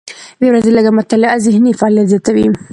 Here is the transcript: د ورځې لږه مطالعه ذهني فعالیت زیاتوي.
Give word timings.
د 0.39 0.41
ورځې 0.49 0.71
لږه 0.77 0.91
مطالعه 0.99 1.41
ذهني 1.45 1.71
فعالیت 1.79 2.07
زیاتوي. 2.11 2.45